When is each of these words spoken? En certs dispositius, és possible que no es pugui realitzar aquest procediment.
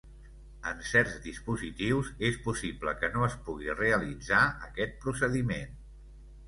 En 0.69 0.79
certs 0.91 1.19
dispositius, 1.25 2.09
és 2.31 2.39
possible 2.47 2.97
que 3.03 3.13
no 3.19 3.29
es 3.29 3.39
pugui 3.51 3.73
realitzar 3.83 4.43
aquest 4.71 5.01
procediment. 5.07 5.81